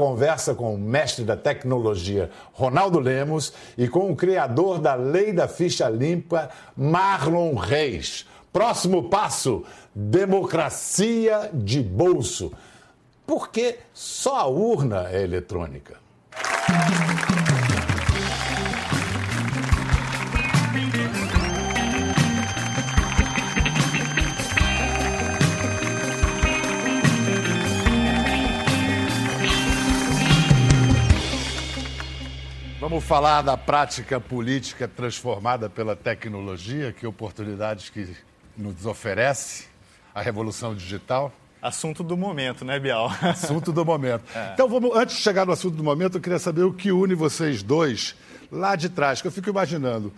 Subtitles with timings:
[0.00, 5.46] conversa com o mestre da tecnologia, Ronaldo Lemos, e com o criador da lei da
[5.46, 8.26] ficha limpa, Marlon Reis.
[8.50, 9.62] Próximo passo:
[9.94, 12.50] democracia de bolso.
[13.26, 15.96] Porque só a urna é eletrônica.
[32.90, 38.16] Vamos falar da prática política transformada pela tecnologia, que oportunidades que
[38.56, 39.68] nos oferece
[40.12, 41.32] a revolução digital.
[41.62, 43.08] Assunto do momento, né, Bial?
[43.22, 44.24] Assunto do momento.
[44.34, 44.54] É.
[44.54, 47.14] Então, vamos, antes de chegar no assunto do momento, eu queria saber o que une
[47.14, 48.16] vocês dois
[48.50, 50.12] lá de trás, que eu fico imaginando.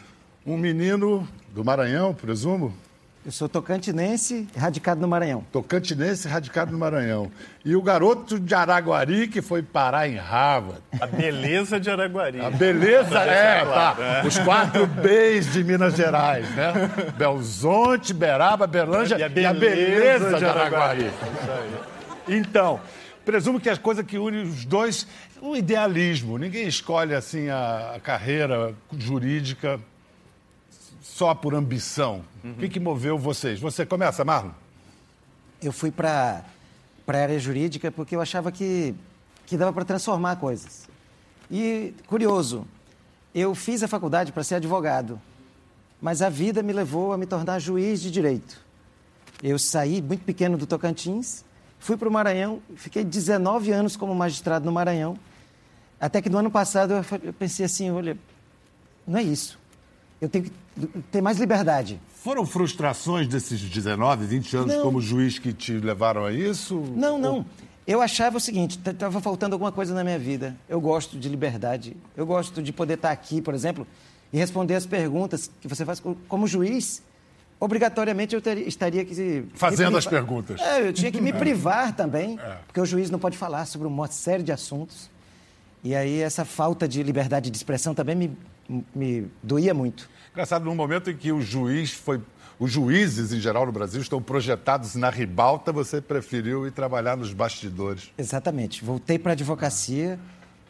[0.46, 2.74] Um menino do Maranhão, presumo,
[3.24, 5.44] eu sou tocantinense, radicado no Maranhão.
[5.52, 7.30] Tocantinense, radicado no Maranhão.
[7.64, 10.80] E o garoto de Araguari que foi parar em Harvard.
[11.00, 12.40] A beleza de Araguari.
[12.40, 13.96] A beleza, é, tá.
[14.24, 14.26] É.
[14.26, 16.72] Os quatro Bs de Minas Gerais, né?
[17.16, 21.10] Belzonte, Beraba, Berlândia e a beleza, e a beleza de Araguari.
[22.26, 22.80] Então,
[23.24, 25.06] presumo que as coisas que unem os dois,
[25.40, 26.38] o idealismo.
[26.38, 29.78] Ninguém escolhe assim a, a carreira jurídica
[31.02, 32.22] só por ambição?
[32.42, 32.52] Uhum.
[32.52, 33.58] O que, que moveu vocês?
[33.60, 34.52] Você começa, Marlon?
[35.60, 36.44] Eu fui para
[37.06, 38.94] a área jurídica porque eu achava que,
[39.44, 40.88] que dava para transformar coisas.
[41.50, 42.66] E, curioso,
[43.34, 45.20] eu fiz a faculdade para ser advogado,
[46.00, 48.60] mas a vida me levou a me tornar juiz de direito.
[49.42, 51.44] Eu saí muito pequeno do Tocantins,
[51.80, 55.18] fui para o Maranhão, fiquei 19 anos como magistrado no Maranhão,
[56.00, 58.16] até que no ano passado eu pensei assim, olha,
[59.06, 59.61] não é isso
[60.22, 60.52] eu tenho que
[61.10, 62.00] ter mais liberdade.
[62.22, 64.82] Foram frustrações desses 19, 20 anos não.
[64.82, 66.76] como juiz que te levaram a isso?
[66.94, 67.38] Não, não.
[67.38, 67.46] Ou...
[67.84, 70.56] Eu achava o seguinte, estava faltando alguma coisa na minha vida.
[70.68, 71.96] Eu gosto de liberdade.
[72.16, 73.84] Eu gosto de poder estar aqui, por exemplo,
[74.32, 77.02] e responder as perguntas que você faz como juiz.
[77.58, 79.44] Obrigatoriamente eu teria, estaria que...
[79.54, 80.60] Fazendo as perguntas.
[80.60, 82.58] É, eu tinha que me privar também, é.
[82.68, 85.10] porque o juiz não pode falar sobre uma série de assuntos.
[85.82, 88.36] E aí essa falta de liberdade de expressão também me,
[88.94, 90.08] me doía muito.
[90.30, 92.20] Engraçado, num momento em que o juiz foi.
[92.58, 97.32] Os juízes, em geral, no Brasil, estão projetados na ribalta, você preferiu ir trabalhar nos
[97.32, 98.12] bastidores.
[98.16, 98.84] Exatamente.
[98.84, 100.18] Voltei para a advocacia,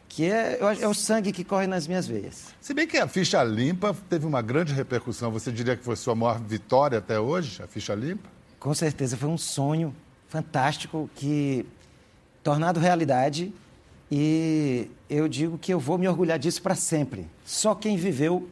[0.09, 2.53] que é, é o sangue que corre nas minhas veias.
[2.59, 6.15] Se bem que a ficha limpa teve uma grande repercussão, você diria que foi sua
[6.15, 8.27] maior vitória até hoje, a ficha limpa?
[8.59, 9.93] Com certeza, foi um sonho
[10.27, 11.65] fantástico que,
[12.41, 13.53] tornado realidade,
[14.15, 17.25] e eu digo que eu vou me orgulhar disso para sempre.
[17.43, 18.47] Só quem viveu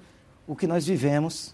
[0.47, 1.53] o que nós vivemos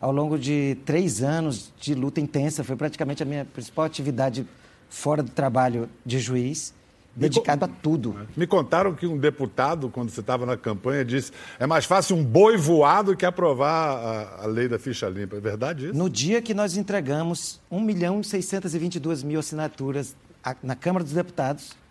[0.00, 2.62] ao longo de três anos de luta intensa.
[2.62, 4.46] Foi praticamente a minha principal atividade
[4.88, 6.72] fora do trabalho de juiz,
[7.16, 8.16] dedicado a tudo.
[8.36, 12.24] Me contaram que um deputado, quando você estava na campanha, disse é mais fácil um
[12.24, 15.34] boi voado que aprovar a, a lei da ficha limpa.
[15.34, 15.98] É verdade isso?
[15.98, 20.14] No dia que nós entregamos 1 milhão e 622 mil assinaturas
[20.62, 21.81] na Câmara dos Deputados,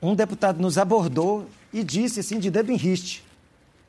[0.00, 3.24] um deputado nos abordou e disse assim, de dedo em riste,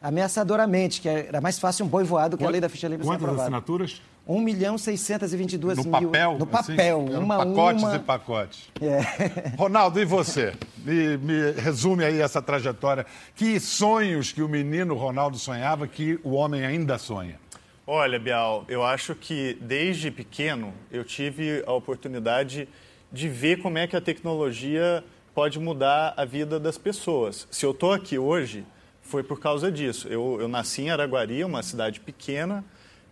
[0.02, 3.40] ameaçadoramente, que era mais fácil um boi voado que a lei da ficha limpa Quantas
[3.40, 4.02] assinaturas?
[4.28, 5.92] 1 milhão 622 no mil.
[5.92, 7.02] Papel, no papel?
[7.02, 7.96] Assim, uma pacotes uma...
[7.96, 8.70] e pacotes.
[8.80, 9.50] É.
[9.58, 10.54] Ronaldo, e você?
[10.78, 13.08] Me, me, resume aí essa trajetória.
[13.36, 17.40] Que sonhos que o menino Ronaldo sonhava que o homem ainda sonha?
[17.88, 22.70] Olha, Bial, eu acho que desde pequeno eu tive a oportunidade
[23.12, 25.04] de ver como é que a tecnologia
[25.40, 27.48] pode mudar a vida das pessoas.
[27.50, 28.66] Se eu estou aqui hoje
[29.02, 30.06] foi por causa disso.
[30.10, 32.62] Eu, eu nasci em Araguari, uma cidade pequena,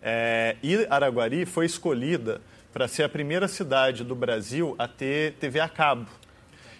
[0.01, 2.41] é, e Araguari foi escolhida
[2.73, 6.05] para ser a primeira cidade do Brasil a ter TV a cabo.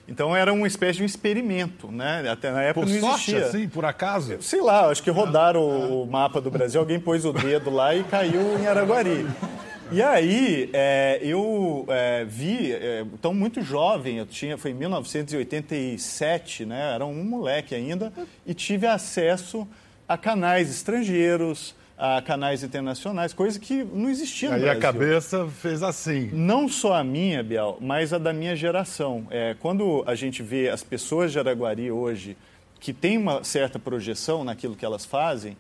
[0.06, 2.30] Então era uma espécie de um experimento, né?
[2.30, 3.40] Até na época por não existia.
[3.40, 4.42] Sorte, assim, por acaso?
[4.42, 8.04] Sei lá, acho que rodaram o mapa do Brasil, alguém pôs o dedo lá e
[8.04, 9.26] caiu em Araguari.
[9.90, 16.66] E aí, é, eu é, vi, é, tão muito jovem, eu tinha, foi em 1987,
[16.66, 16.94] né?
[16.94, 18.12] Era um moleque ainda,
[18.46, 19.66] e tive acesso
[20.08, 24.80] a canais estrangeiros, a canais internacionais, coisa que não existia no aí Brasil.
[24.80, 26.30] a cabeça fez assim.
[26.34, 29.26] Não só a minha, Biel, mas a da minha geração.
[29.32, 32.36] É, quando a gente vê as pessoas de Araguari hoje,
[32.80, 35.58] que têm uma certa projeção naquilo que elas fazem,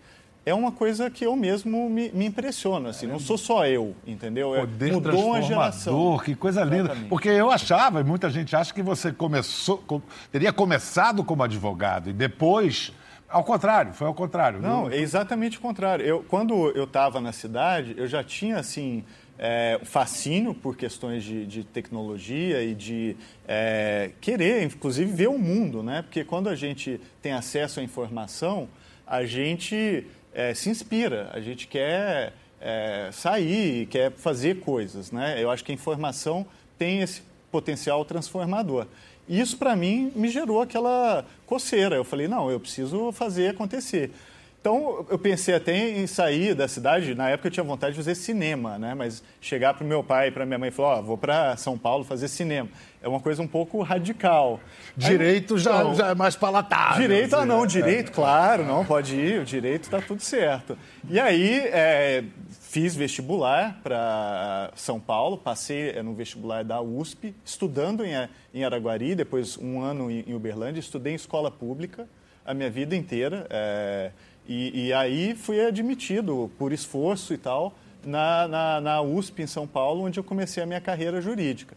[0.48, 4.56] é uma coisa que eu mesmo me, me impressiono, assim, não sou só eu, entendeu?
[4.56, 6.18] É, Poder Mudou uma geração.
[6.20, 6.84] Que coisa linda.
[6.84, 7.10] Exatamente.
[7.10, 9.84] Porque eu achava, e muita gente acha que você começou,
[10.32, 12.94] teria começado como advogado e depois...
[13.30, 14.62] Ao contrário, foi ao contrário.
[14.62, 16.06] Não, é exatamente o contrário.
[16.06, 19.04] Eu, quando eu estava na cidade, eu já tinha, assim,
[19.38, 25.84] é, fascínio por questões de, de tecnologia e de é, querer, inclusive, ver o mundo,
[25.84, 26.04] né?
[26.04, 28.70] Porque quando a gente tem acesso à informação,
[29.06, 30.06] a gente
[30.38, 32.32] é, se inspira, a gente quer
[32.62, 35.42] é, sair, quer fazer coisas, né?
[35.42, 36.46] Eu acho que a informação
[36.78, 38.86] tem esse potencial transformador.
[39.28, 41.96] Isso, para mim, me gerou aquela coceira.
[41.96, 44.12] Eu falei, não, eu preciso fazer acontecer.
[44.60, 47.16] Então, eu pensei até em sair da cidade.
[47.16, 48.94] Na época, eu tinha vontade de fazer cinema, né?
[48.94, 51.18] Mas chegar para o meu pai e para minha mãe e falar: Ó, oh, vou
[51.18, 52.68] para São Paulo fazer cinema.
[53.02, 54.60] É uma coisa um pouco radical.
[54.96, 57.02] Direito Aí, já, então, já, é mais palatável.
[57.02, 60.78] Direito, ah, não, direito, claro, não, pode ir, o direito está tudo certo.
[61.10, 62.24] E aí, é,
[62.60, 68.12] fiz vestibular para São Paulo, passei é, no vestibular da USP, estudando em,
[68.54, 72.08] em Araguari, depois um ano em, em Uberlândia, estudei em escola pública
[72.48, 73.46] a minha vida inteira.
[73.50, 74.12] É,
[74.48, 77.74] e, e, aí fui admitido por esforço e tal
[78.06, 81.76] na, na, na, USP em São Paulo, onde eu comecei a minha carreira jurídica.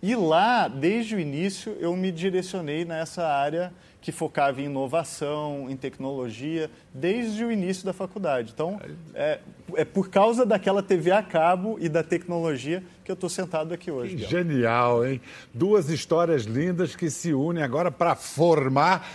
[0.00, 5.76] E lá, desde o início, eu me direcionei nessa área que focava em inovação, em
[5.76, 8.50] tecnologia, desde o início da faculdade.
[8.52, 8.80] Então,
[9.14, 9.38] é,
[9.76, 13.92] é por causa daquela TV a cabo e da tecnologia que eu estou sentado aqui
[13.92, 14.16] hoje.
[14.16, 15.20] Que genial, hein?
[15.54, 19.08] Duas histórias lindas que se unem agora para formar.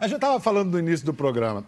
[0.00, 1.64] A gente estava falando no início do programa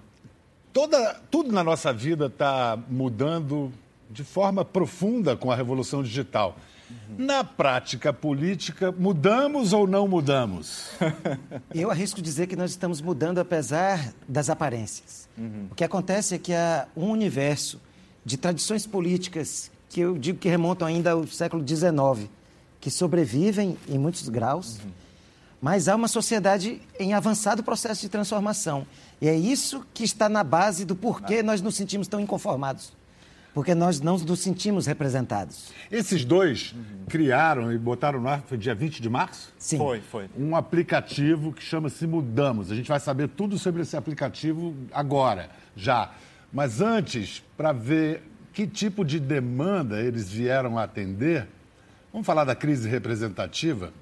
[0.74, 3.72] toda, tudo na nossa vida está mudando
[4.10, 6.58] de forma profunda com a revolução digital.
[6.90, 7.24] Uhum.
[7.24, 10.90] Na prática política, mudamos ou não mudamos?
[11.74, 15.28] Eu arrisco dizer que nós estamos mudando apesar das aparências.
[15.38, 15.68] Uhum.
[15.70, 17.80] O que acontece é que há um universo
[18.24, 22.28] de tradições políticas que eu digo que remontam ainda ao século XIX,
[22.80, 24.90] que sobrevivem em muitos graus, uhum.
[25.64, 28.86] Mas há uma sociedade em avançado processo de transformação.
[29.18, 32.92] E é isso que está na base do porquê nós nos sentimos tão inconformados.
[33.54, 35.72] Porque nós não nos sentimos representados.
[35.90, 37.06] Esses dois uhum.
[37.08, 39.54] criaram e botaram no ar, foi dia 20 de março?
[39.56, 39.78] Sim.
[39.78, 40.28] Foi, foi.
[40.36, 42.70] Um aplicativo que chama-se Mudamos.
[42.70, 46.12] A gente vai saber tudo sobre esse aplicativo agora, já.
[46.52, 48.22] Mas antes, para ver
[48.52, 51.48] que tipo de demanda eles vieram atender,
[52.12, 53.94] vamos falar da crise representativa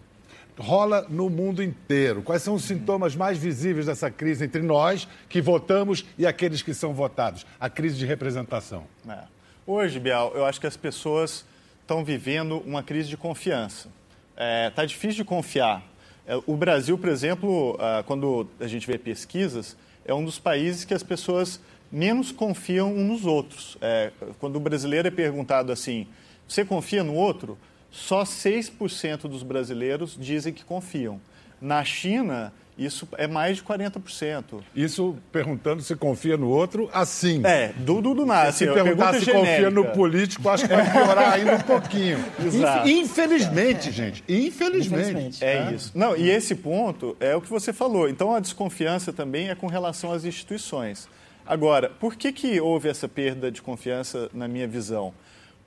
[0.58, 2.22] rola no mundo inteiro.
[2.22, 6.74] Quais são os sintomas mais visíveis dessa crise entre nós, que votamos, e aqueles que
[6.74, 7.46] são votados?
[7.58, 8.84] A crise de representação.
[9.08, 9.18] É.
[9.66, 11.44] Hoje, Bial, eu acho que as pessoas
[11.80, 13.88] estão vivendo uma crise de confiança.
[14.32, 15.82] Está é, tá difícil de confiar.
[16.26, 20.84] É, o Brasil, por exemplo, ah, quando a gente vê pesquisas, é um dos países
[20.84, 21.60] que as pessoas
[21.90, 23.76] menos confiam uns nos outros.
[23.80, 24.10] É,
[24.40, 26.06] quando o brasileiro é perguntado assim,
[26.48, 27.58] você confia no outro?
[27.92, 31.20] Só 6% dos brasileiros dizem que confiam.
[31.60, 34.62] Na China, isso é mais de 40%.
[34.74, 37.42] Isso perguntando se confia no outro, assim.
[37.44, 38.50] É, do, do, do nada.
[38.50, 39.50] Se assim, perguntar se genérica.
[39.50, 42.18] confia no político, acho que vai piorar ainda um pouquinho.
[42.42, 42.88] Exato.
[42.88, 44.24] Infelizmente, gente.
[44.26, 45.10] Infelizmente.
[45.10, 45.44] Infelizmente.
[45.44, 45.92] É, é isso.
[45.94, 48.08] Não, e esse ponto é o que você falou.
[48.08, 51.08] Então, a desconfiança também é com relação às instituições.
[51.44, 55.12] Agora, por que, que houve essa perda de confiança, na minha visão?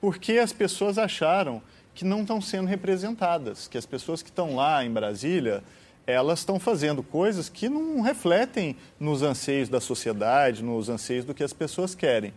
[0.02, 1.62] Porque as pessoas acharam
[1.96, 5.64] que não estão sendo representadas, que as pessoas que estão lá em Brasília,
[6.06, 11.44] elas estão fazendo coisas que não refletem nos anseios da sociedade, nos anseios do que
[11.44, 12.34] as pessoas querem.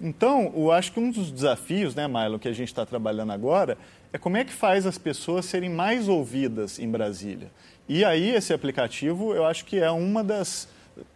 [0.00, 3.76] Então, eu acho que um dos desafios, né, Milo, que a gente está trabalhando agora,
[4.12, 7.50] é como é que faz as pessoas serem mais ouvidas em Brasília.
[7.88, 10.68] E aí, esse aplicativo, eu acho que é uma das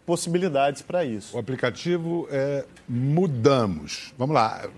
[0.05, 1.37] possibilidades para isso.
[1.37, 4.13] O aplicativo é Mudamos.
[4.19, 4.69] Vamos lá,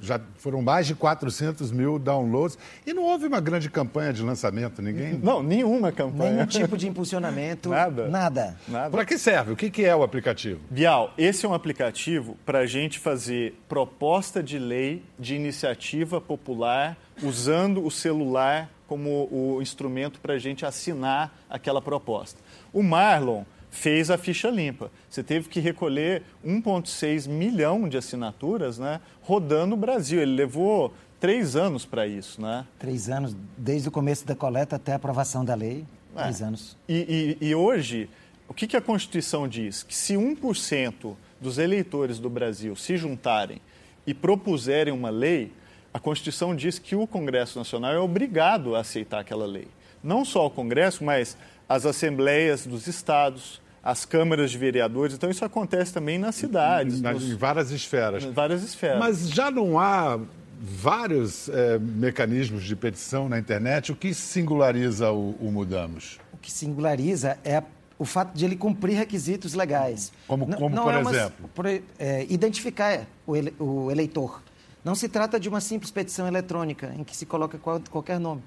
[0.00, 4.82] já foram mais de 400 mil downloads e não houve uma grande campanha de lançamento,
[4.82, 5.18] ninguém...
[5.22, 6.32] Não, nenhuma campanha.
[6.32, 8.08] Nenhum tipo de impulsionamento, nada.
[8.08, 8.56] Nada.
[8.68, 8.90] nada.
[8.90, 9.52] Para que serve?
[9.52, 10.60] O que é o aplicativo?
[10.70, 16.96] Bial, esse é um aplicativo para a gente fazer proposta de lei de iniciativa popular
[17.22, 22.40] usando o celular como o instrumento para a gente assinar aquela proposta.
[22.72, 23.44] O Marlon
[23.76, 24.90] fez a ficha limpa.
[25.08, 30.20] Você teve que recolher 1,6 milhão de assinaturas né, rodando o Brasil.
[30.20, 32.40] Ele levou três anos para isso.
[32.40, 32.66] Né?
[32.78, 35.84] Três anos, desde o começo da coleta até a aprovação da lei.
[36.16, 36.22] É.
[36.22, 36.76] Três anos.
[36.88, 38.08] E, e, e hoje,
[38.48, 39.82] o que, que a Constituição diz?
[39.82, 43.60] Que se 1% dos eleitores do Brasil se juntarem
[44.06, 45.52] e propuserem uma lei,
[45.92, 49.68] a Constituição diz que o Congresso Nacional é obrigado a aceitar aquela lei.
[50.02, 51.36] Não só o Congresso, mas
[51.68, 55.14] as assembleias dos estados, as câmaras de vereadores.
[55.14, 57.00] Então, isso acontece também nas cidades.
[57.00, 58.24] Nas, nos, em várias esferas.
[58.24, 58.98] Em várias esferas.
[58.98, 60.18] Mas já não há
[60.60, 63.92] vários é, mecanismos de petição na internet.
[63.92, 66.18] O que singulariza o, o Mudamos?
[66.32, 67.62] O que singulariza é
[67.96, 70.12] o fato de ele cumprir requisitos legais.
[70.26, 71.36] Como, como não, por é exemplo?
[71.38, 74.42] Uma, por, é, identificar o, ele, o eleitor.
[74.84, 77.56] Não se trata de uma simples petição eletrônica em que se coloca
[77.88, 78.42] qualquer nome.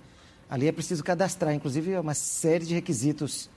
[0.49, 3.49] Ali é preciso cadastrar, inclusive, uma série de requisitos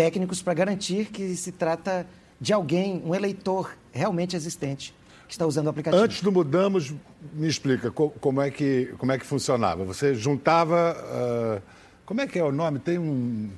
[0.00, 2.06] técnicos para garantir que se trata
[2.40, 4.94] de alguém, um eleitor realmente existente
[5.28, 6.02] que está usando o aplicativo.
[6.02, 6.94] Antes do Mudamos,
[7.34, 9.84] me explica como é que, como é que funcionava.
[9.84, 10.96] Você juntava.
[10.96, 11.62] Uh,
[12.06, 12.78] como é que é o nome?
[12.78, 13.50] Tem um.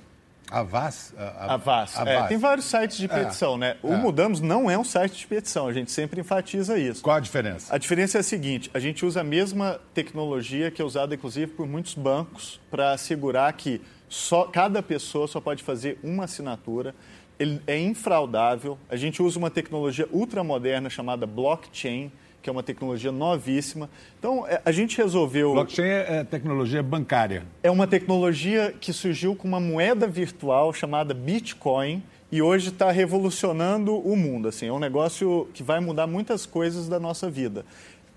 [0.51, 1.15] Avaz?
[1.39, 1.97] Avaz.
[2.05, 3.09] É, tem vários sites de é.
[3.09, 3.77] petição, é, né?
[3.81, 3.97] O é.
[3.97, 7.03] Mudamos não é um site de petição, a gente sempre enfatiza isso.
[7.03, 7.73] Qual a diferença?
[7.73, 11.53] A diferença é a seguinte: a gente usa a mesma tecnologia que é usada, inclusive,
[11.53, 13.81] por muitos bancos para assegurar que
[14.13, 16.95] só, cada pessoa só pode fazer uma assinatura.
[17.39, 18.79] Ele é infraudável.
[18.91, 23.89] A gente usa uma tecnologia ultramoderna chamada blockchain que é uma tecnologia novíssima.
[24.19, 25.53] Então, é, a gente resolveu.
[25.53, 27.45] Blockchain é, é tecnologia bancária.
[27.63, 32.03] É uma tecnologia que surgiu com uma moeda virtual chamada Bitcoin
[32.33, 34.49] e hoje está revolucionando o mundo.
[34.49, 37.65] Assim, é um negócio que vai mudar muitas coisas da nossa vida.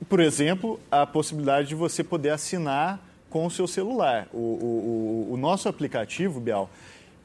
[0.10, 3.00] Por exemplo, a possibilidade de você poder assinar
[3.36, 4.30] com o seu celular.
[4.32, 6.70] O, o, o, nosso aplicativo, Bial,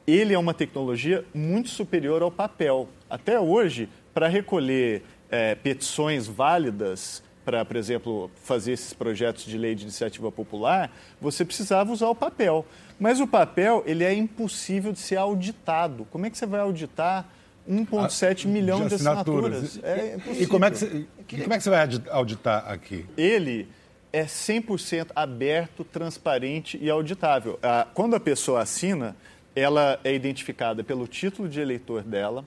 [0.05, 2.89] ele é uma tecnologia muito superior ao papel.
[3.09, 9.73] Até hoje, para recolher é, petições válidas para, por exemplo, fazer esses projetos de lei
[9.73, 10.91] de iniciativa popular,
[11.21, 12.65] você precisava usar o papel.
[12.99, 16.05] Mas o papel, ele é impossível de ser auditado.
[16.11, 17.25] Como é que você vai auditar
[17.65, 19.61] 1,7 milhão de assinaturas?
[19.61, 20.29] De assinaturas.
[20.37, 21.05] É e como é, que você,
[21.41, 23.05] como é que você vai auditar aqui?
[23.15, 23.65] Ele
[24.13, 27.57] é 100% aberto, transparente e auditável.
[27.63, 29.15] Ah, quando a pessoa assina,
[29.55, 32.43] ela é identificada pelo título de eleitor dela,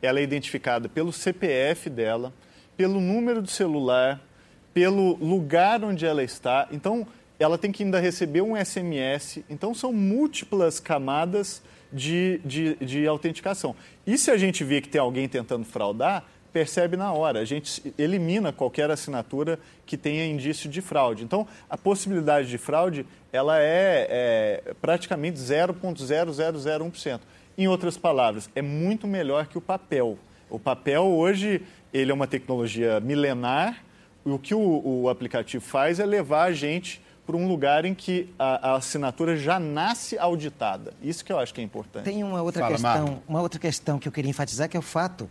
[0.00, 2.32] ela é identificada pelo CPF dela,
[2.76, 4.20] pelo número do celular,
[4.72, 6.68] pelo lugar onde ela está.
[6.70, 7.06] Então,
[7.38, 9.40] ela tem que ainda receber um SMS.
[9.50, 13.74] Então, são múltiplas camadas de, de, de autenticação.
[14.06, 17.40] E se a gente vê que tem alguém tentando fraudar, percebe na hora.
[17.40, 21.24] A gente elimina qualquer assinatura que tenha indício de fraude.
[21.24, 24.06] Então, a possibilidade de fraude ela é,
[24.66, 27.20] é praticamente 0,0001%.
[27.56, 30.16] Em outras palavras, é muito melhor que o papel.
[30.48, 31.62] O papel hoje
[31.92, 33.84] ele é uma tecnologia milenar.
[34.24, 37.94] E o que o, o aplicativo faz é levar a gente para um lugar em
[37.94, 40.94] que a, a, assinatura já nasce auditada.
[41.02, 42.04] Isso que eu acho que é importante.
[42.04, 44.82] Tem uma outra Fala, questão, uma outra questão que eu queria enfatizar que é o
[44.82, 45.28] fato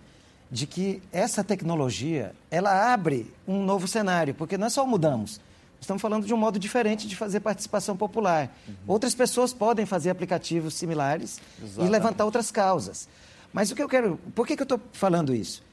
[0.50, 5.42] de que essa tecnologia ela abre um novo cenário, porque nós só mudamos.
[5.80, 8.52] Estamos falando de um modo diferente de fazer participação popular.
[8.68, 8.74] Uhum.
[8.88, 11.88] Outras pessoas podem fazer aplicativos similares Exatamente.
[11.88, 13.08] e levantar outras causas.
[13.54, 14.20] Mas o que eu quero.
[14.34, 15.64] Por que, que eu estou falando isso?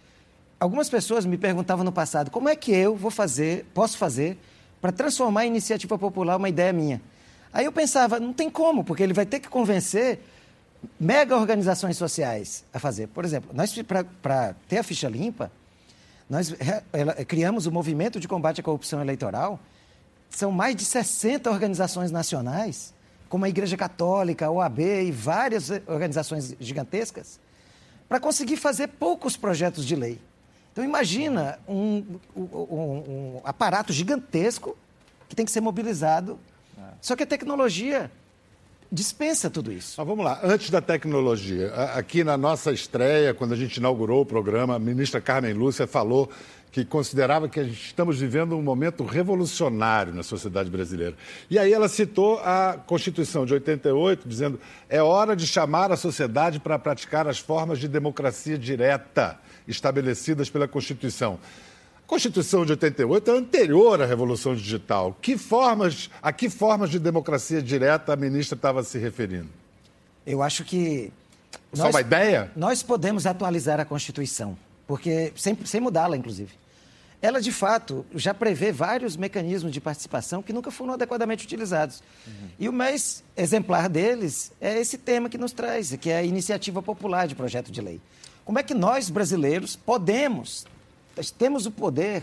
[0.61, 4.39] Algumas pessoas me perguntavam no passado como é que eu vou fazer, posso fazer,
[4.81, 7.01] para transformar a iniciativa popular uma ideia minha.
[7.53, 10.21] Aí eu pensava, não tem como, porque ele vai ter que convencer
[10.99, 13.09] mega organizações sociais a fazer.
[13.09, 13.75] Por exemplo, nós
[14.21, 15.51] para ter a ficha limpa,
[16.29, 16.55] nós
[17.29, 19.61] criamos o movimento de combate à corrupção eleitoral
[20.31, 22.93] são mais de 60 organizações nacionais,
[23.29, 27.39] como a Igreja Católica, a OAB e várias organizações gigantescas,
[28.09, 30.21] para conseguir fazer poucos projetos de lei.
[30.73, 34.77] Então, imagina um, um, um, aparato gigantesco
[35.29, 36.39] que tem que ser mobilizado.
[37.01, 38.11] Só que a tecnologia
[38.95, 39.95] dispensa tudo isso.
[39.99, 44.27] Mas vamos lá, antes da tecnologia, aqui na nossa estreia, quando a gente inaugurou o
[44.27, 46.31] programa, a ministra Carmen Lúcia falou
[46.71, 51.15] que considerava que estamos vivendo um momento revolucionário na sociedade brasileira.
[51.49, 56.59] E aí ela citou a Constituição de 88, dizendo é hora de chamar a sociedade
[56.59, 61.39] para praticar as formas de democracia direta estabelecidas pela Constituição.
[62.05, 65.17] A Constituição de 88 é anterior à Revolução Digital.
[65.23, 69.49] Que formas, a que formas de democracia direta a ministra estava se referindo?
[70.27, 71.11] Eu acho que.
[71.73, 72.53] Só nós, uma ideia?
[72.55, 74.57] Nós podemos atualizar a Constituição,
[74.87, 76.53] porque sem, sem mudá-la, inclusive
[77.25, 82.03] ela de fato já prevê vários mecanismos de participação que nunca foram adequadamente utilizados.
[82.27, 82.49] Uhum.
[82.59, 86.83] E o mais exemplar deles é esse tema que nos traz, que é a iniciativa
[86.83, 87.99] popular de projeto de lei.
[88.45, 90.67] Como é que nós, brasileiros, podemos,
[91.31, 92.23] temos o poder,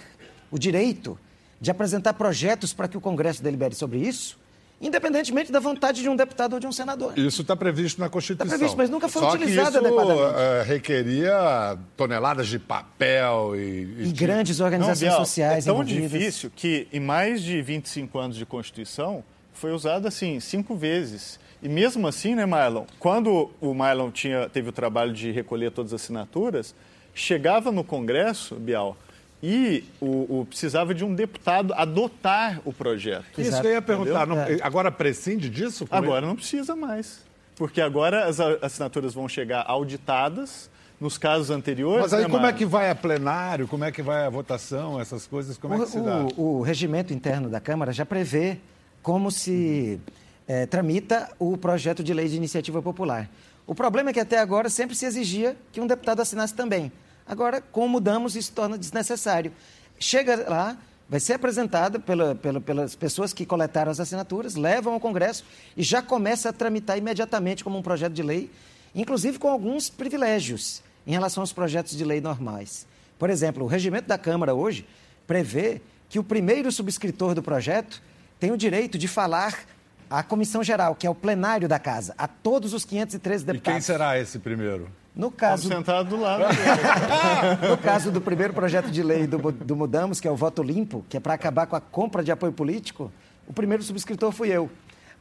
[0.50, 1.18] o direito
[1.60, 4.40] de apresentar projetos para que o Congresso delibere sobre isso?
[4.82, 7.18] independentemente da vontade de um deputado ou de um senador.
[7.18, 8.48] Isso está previsto na Constituição.
[8.48, 10.36] Está previsto, mas nunca foi Só utilizado que isso, adequadamente.
[10.36, 13.60] Uh, requeria toneladas de papel e...
[13.60, 16.12] E, e grandes organizações Não, Biel, sociais É tão envolvidas.
[16.12, 21.40] difícil que, em mais de 25 anos de Constituição, foi usado, assim, cinco vezes.
[21.62, 25.94] E mesmo assim, né, Marlon, quando o Marlon tinha, teve o trabalho de recolher todas
[25.94, 26.74] as assinaturas,
[27.14, 28.98] chegava no Congresso, Bial,
[29.44, 33.42] e o, o, precisava de um deputado adotar o projeto.
[33.42, 34.28] Isso eu ia perguntar.
[34.28, 34.60] Não, é.
[34.62, 35.88] agora prescinde disso?
[35.90, 37.22] Agora não precisa mais.
[37.56, 42.04] porque agora as assinaturas vão chegar auditadas nos casos anteriores.
[42.04, 45.02] Mas aí né, como é que vai a plenário, como é que vai a votação,
[45.02, 46.28] essas coisas, como é que se dá?
[46.38, 48.60] O, o regimento interno da Câmara já prevê
[49.02, 50.00] como se
[50.48, 53.28] eh, tramita o projeto de lei de iniciativa popular.
[53.72, 56.92] O problema é que até agora sempre se exigia que um deputado assinasse também.
[57.26, 59.54] Agora, como mudamos, isso torna desnecessário.
[59.98, 65.00] Chega lá, vai ser apresentada pela, pela, pelas pessoas que coletaram as assinaturas, levam ao
[65.00, 65.46] Congresso
[65.78, 68.52] e já começa a tramitar imediatamente como um projeto de lei,
[68.94, 72.86] inclusive com alguns privilégios em relação aos projetos de lei normais.
[73.18, 74.86] Por exemplo, o regimento da Câmara hoje
[75.26, 78.04] prevê que o primeiro subscritor do projeto
[78.38, 79.64] tem o direito de falar
[80.12, 83.74] à Comissão Geral, que é o plenário da Casa, a todos os 513 E deputados.
[83.74, 84.90] quem será esse primeiro?
[85.16, 87.68] No Estamos caso, sentados do lado dele.
[87.70, 91.06] no caso do primeiro projeto de lei do, do Mudamos, que é o voto limpo,
[91.10, 93.12] que é para acabar com a compra de apoio político,
[93.48, 94.70] o primeiro subscritor fui eu.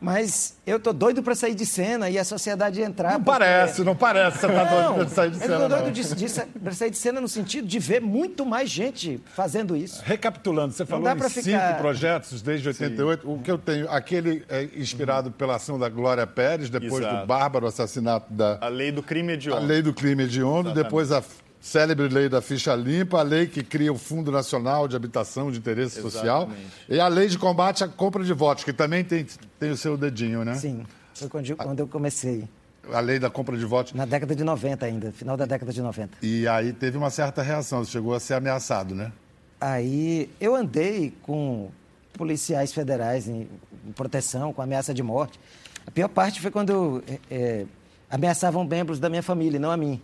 [0.00, 3.12] Mas eu tô doido para sair de cena e a sociedade entrar.
[3.12, 5.58] Não porque- parece, não parece que você está Não, doido de sair de eu cena.
[5.60, 5.92] tô doido não.
[5.92, 10.02] de, de pra sair de cena no sentido de ver muito mais gente fazendo isso.
[10.04, 13.30] Recapitulando, você falou dá em cinco ficar- projetos desde 88.
[13.30, 17.20] O que eu tenho, aquele é inspirado pela ação da Glória Pérez, depois Exato.
[17.20, 19.66] do bárbaro assassinato da A lei do crime a hediondo.
[19.66, 21.22] lei do crime hediondo, depois a
[21.60, 25.58] célebre lei da ficha limpa, a lei que cria o Fundo Nacional de Habitação de
[25.58, 26.70] Interesse Social Exatamente.
[26.88, 29.26] e a lei de combate à compra de votos, que também tem,
[29.58, 30.54] tem o seu dedinho, né?
[30.54, 32.48] Sim, foi quando eu- quando eu comecei,
[32.92, 33.92] A lei da compra de votos.
[33.92, 36.16] na década de 90 ainda, final da década de 90.
[36.22, 39.12] E aí teve uma certa reação, você chegou a ser ameaçado, né?
[39.60, 41.70] Aí eu andei com
[42.14, 43.46] policiais federais em,
[43.94, 45.38] proteção, com ameaça de morte.
[45.86, 47.66] A pior parte foi quando é,
[48.10, 50.00] ameaçavam membros da minha família, não a mim.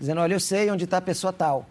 [0.00, 1.68] Dizendo, olha, eu sei onde está a pessoa tal.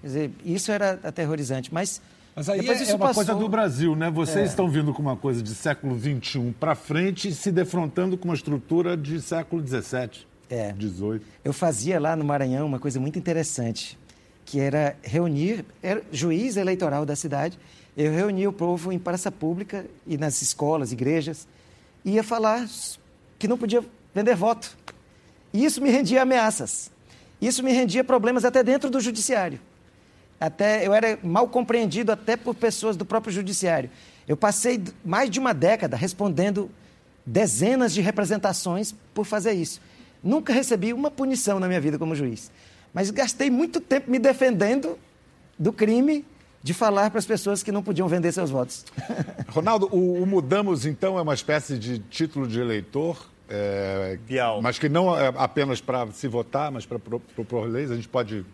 [0.00, 2.00] Quer dizer, isso era aterrorizante, mas...
[2.36, 3.24] Mas aí depois é, isso é uma passou.
[3.24, 4.10] coisa do Brasil, né?
[4.10, 8.26] Vocês estão vindo com uma coisa de século XXI para frente e se defrontando com
[8.28, 10.72] uma estrutura de século XVII, É.
[10.78, 11.20] XVIII.
[11.44, 13.98] Eu fazia lá no Maranhão uma coisa muito interessante,
[14.46, 17.58] que era reunir, era juiz eleitoral da cidade,
[17.94, 21.46] eu reunia o povo em praça pública e nas escolas, igrejas,
[22.02, 22.66] e ia falar
[23.38, 24.74] que não podia vender voto.
[25.52, 26.90] E isso me rendia ameaças.
[27.42, 29.58] Isso me rendia problemas até dentro do judiciário.
[30.38, 33.90] Até eu era mal compreendido até por pessoas do próprio judiciário.
[34.28, 36.70] Eu passei mais de uma década respondendo
[37.26, 39.80] dezenas de representações por fazer isso.
[40.22, 42.48] Nunca recebi uma punição na minha vida como juiz,
[42.94, 44.96] mas gastei muito tempo me defendendo
[45.58, 46.24] do crime
[46.62, 48.84] de falar para as pessoas que não podiam vender seus votos.
[49.50, 54.18] Ronaldo, o, o Mudamos, então, é uma espécie de título de eleitor, é,
[54.62, 57.90] mas que não é apenas para se votar, mas para pro- propor leis.
[57.90, 58.46] A gente pode.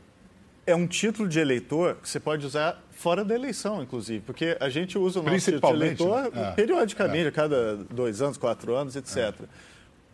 [0.67, 4.69] É um título de eleitor que você pode usar fora da eleição, inclusive, porque a
[4.69, 6.49] gente usa o nosso título de eleitor né?
[6.49, 6.51] É.
[6.53, 9.35] periodicamente, a cada dois anos, quatro anos, etc.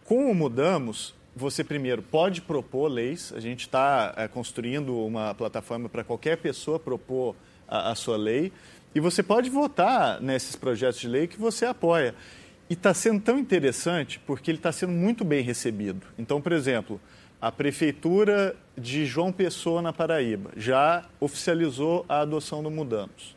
[0.04, 6.04] Com o Mudamos, você primeiro pode propor leis, a gente está construindo uma plataforma para
[6.04, 7.34] qualquer pessoa propor
[7.66, 8.52] a, a sua lei,
[8.94, 12.14] e você pode votar nesses projetos de lei que você apoia.
[12.68, 16.06] E está sendo tão interessante porque ele está sendo muito bem recebido.
[16.18, 17.00] Então, por exemplo,
[17.40, 23.36] a Prefeitura de João Pessoa, na Paraíba, já oficializou a adoção do Mudamos.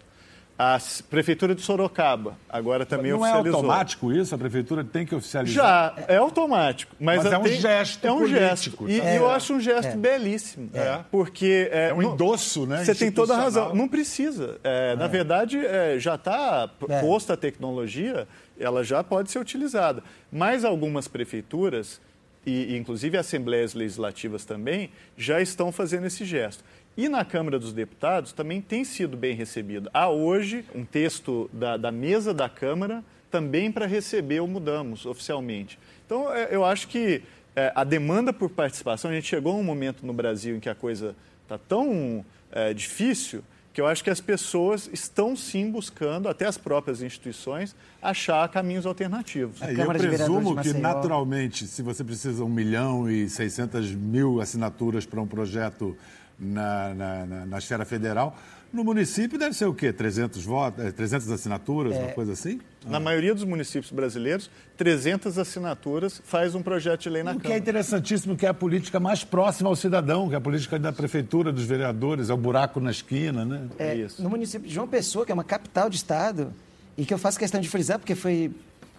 [0.60, 3.58] A Prefeitura de Sorocaba agora também não é oficializou.
[3.60, 4.34] automático isso?
[4.34, 5.94] A prefeitura tem que oficializar?
[5.96, 6.96] Já, é automático.
[7.00, 8.72] Mas, Mas é um tem- gesto É um gesto.
[8.76, 9.14] político, E, tá?
[9.14, 10.70] e eu acho um gesto belíssimo.
[10.74, 11.00] É.
[11.12, 11.70] Porque...
[11.72, 13.76] É, É um não- endosso, né, Você tem toda a razão.
[13.76, 14.58] Não precisa.
[14.64, 17.02] É, Na verdade, é, já está É.
[17.02, 18.28] posta a tecnologia,
[18.60, 20.02] ela já pode ser utilizada.
[20.32, 22.02] Mas algumas prefeituras,
[22.46, 26.64] e e inclusive assembleias legislativas também, já estão fazendo esse gesto.
[26.98, 29.88] E na Câmara dos Deputados também tem sido bem recebido.
[29.94, 35.78] Há hoje um texto da, da mesa da Câmara também para receber o Mudamos oficialmente.
[36.08, 37.22] Então, é, eu acho que
[37.56, 40.70] é, a demanda por participação, a gente chegou a um momento no Brasil em que
[40.70, 43.44] a coisa está tão é, difícil
[43.78, 48.88] que eu acho que as pessoas estão sim buscando, até as próprias instituições, achar caminhos
[48.88, 49.62] alternativos.
[49.62, 50.80] É, e eu presumo que, Maceió.
[50.80, 55.96] naturalmente, se você precisa um milhão e 600 mil assinaturas para um projeto
[56.40, 58.36] na, na, na- na esfera federal,
[58.72, 59.94] no município deve ser o quê?
[59.94, 62.00] 300, votos, eh, 300 assinaturas, É.
[62.00, 62.60] uma coisa assim?
[62.86, 67.40] Na maioria dos municípios brasileiros, 300 assinaturas faz um projeto de lei na O que
[67.40, 67.60] é Câmara.
[67.60, 71.52] interessantíssimo, que é a política mais próxima ao cidadão, que é a política da prefeitura,
[71.52, 73.68] dos vereadores, é o buraco na esquina, né?
[73.80, 74.22] É, Isso.
[74.22, 76.54] No município de João Pessoa, que é uma capital de estado,
[76.98, 78.52] e que eu faço questão de frisar, porque foi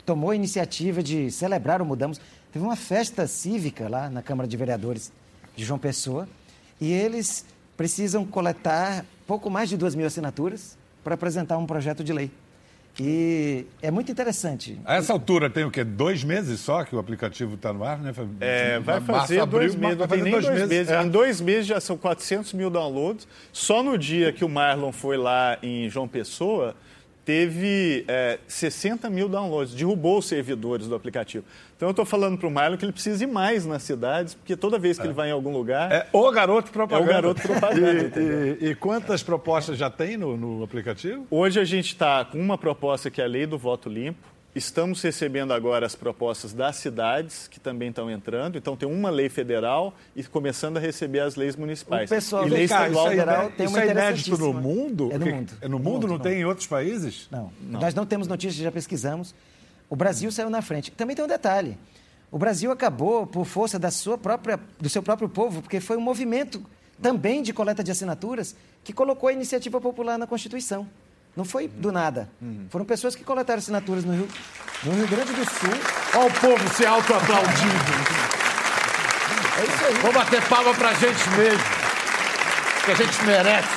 [0.07, 2.19] tomou a iniciativa de celebrar o Mudamos.
[2.51, 5.13] Teve uma festa cívica lá na Câmara de Vereadores
[5.55, 6.27] de João Pessoa,
[6.81, 7.45] e eles
[7.77, 12.31] precisam coletar pouco mais de duas mil assinaturas para apresentar um projeto de lei.
[13.01, 14.77] E é muito interessante.
[14.85, 15.85] A essa altura tem o quê?
[15.85, 18.13] Dois meses só que o aplicativo está no ar, né?
[18.41, 20.69] É, vai fazer Março, dois meses, não tem nem dois, dois meses.
[20.69, 20.93] meses.
[20.93, 21.03] É.
[21.03, 23.29] Em dois meses já são 400 mil downloads.
[23.53, 26.75] Só no dia que o Marlon foi lá em João Pessoa,
[27.29, 31.45] teve é, 60 mil downloads, derrubou os servidores do aplicativo.
[31.77, 34.57] Então eu estou falando para o Marlon que ele precisa ir mais nas cidades, porque
[34.57, 35.09] toda vez que é.
[35.09, 35.93] ele vai em algum lugar.
[35.93, 37.05] É o garoto propaganda.
[37.05, 38.19] É o garoto propaganda.
[38.19, 41.27] e, e, e, quantas propostas já tem no, no aplicativo?
[41.31, 44.27] Hoje a gente está com uma proposta que é a lei do voto limpo.
[44.59, 48.59] Estamos recebendo agora as propostas das cidades, que também estão entrando.
[48.59, 52.11] Então, tem uma lei federal e começando a receber as leis municipais.
[52.11, 55.11] O pessoal e lei estadual é federal tem uma Isso é inédito no mundo?
[55.13, 55.53] É no mundo.
[55.61, 57.29] É no mundo, não tem em outros países?
[57.31, 57.53] Não.
[57.61, 57.81] não.
[57.81, 59.33] Nós não temos notícias, já pesquisamos.
[59.89, 60.91] O Brasil saiu na frente.
[60.91, 61.79] Também tem um detalhe.
[62.29, 66.01] O Brasil acabou por força da sua própria, do seu próprio povo, porque foi um
[66.01, 66.61] movimento
[67.01, 70.85] também de coleta de assinaturas que colocou a iniciativa popular na Constituição.
[71.39, 72.29] Não foi do nada.
[72.43, 72.67] Uhum.
[72.69, 74.29] Foram pessoas que coletaram assinaturas no Rio,
[74.83, 75.71] no Rio Grande do Sul.
[76.17, 77.75] Olha o povo se autoaplaudindo.
[79.57, 79.95] É isso aí.
[80.03, 81.63] Vou bater palma pra gente mesmo.
[82.85, 83.69] Que a gente merece.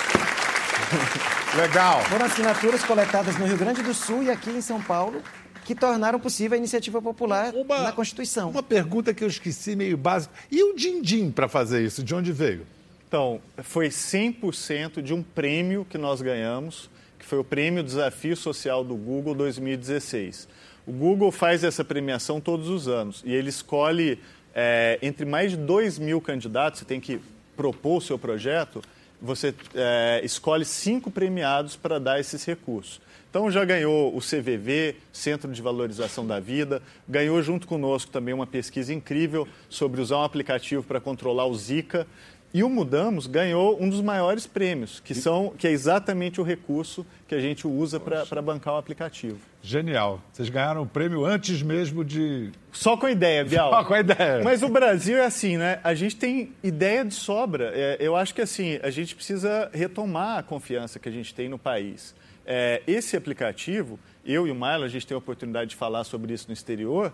[1.56, 2.02] Legal.
[2.06, 5.22] Foram assinaturas coletadas no Rio Grande do Sul e aqui em São Paulo
[5.64, 8.50] que tornaram possível a iniciativa popular uma, na Constituição.
[8.50, 10.34] Uma pergunta que eu esqueci meio básica.
[10.50, 12.04] E o din-din para fazer isso?
[12.04, 12.66] De onde veio?
[13.08, 16.90] Então, foi 100% de um prêmio que nós ganhamos
[17.32, 20.50] foi o Prêmio Desafio Social do Google 2016.
[20.86, 24.20] O Google faz essa premiação todos os anos e ele escolhe
[24.54, 27.22] é, entre mais de 2 mil candidatos, você tem que
[27.56, 28.82] propor o seu projeto,
[29.22, 33.00] você é, escolhe cinco premiados para dar esses recursos.
[33.30, 38.46] Então já ganhou o CVV, Centro de Valorização da Vida, ganhou junto conosco também uma
[38.46, 42.06] pesquisa incrível sobre usar um aplicativo para controlar o Zika.
[42.54, 47.06] E o Mudamos ganhou um dos maiores prêmios, que, são, que é exatamente o recurso
[47.28, 49.40] que a gente usa para bancar o aplicativo.
[49.64, 50.22] Genial.
[50.34, 52.52] Vocês ganharam o prêmio antes mesmo de.
[52.72, 53.70] Só com a ideia, Bial.
[53.70, 54.44] Só com a ideia.
[54.44, 55.80] Mas o Brasil é assim, né?
[55.84, 57.72] A gente tem ideia de sobra.
[57.74, 61.48] É, eu acho que assim, a gente precisa retomar a confiança que a gente tem
[61.48, 62.14] no país.
[62.46, 66.34] É, esse aplicativo, eu e o Marlon, a gente tem a oportunidade de falar sobre
[66.34, 67.14] isso no exterior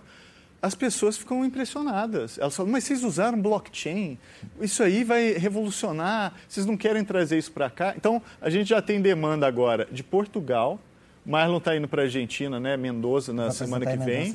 [0.62, 2.38] as pessoas ficam impressionadas.
[2.38, 4.18] Elas falam, mas vocês usaram blockchain?
[4.60, 7.94] Isso aí vai revolucionar, vocês não querem trazer isso para cá?
[7.96, 10.80] Então, a gente já tem demanda agora de Portugal,
[11.28, 12.78] Marlon está indo para a Argentina, né?
[12.78, 14.34] Mendoza, na semana que vem.